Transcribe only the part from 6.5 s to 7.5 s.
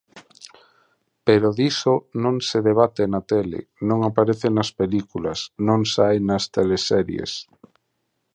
teleseries.